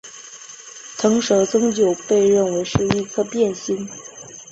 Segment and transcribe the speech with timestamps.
[0.97, 3.87] 螣蛇增九被认为是一颗变星。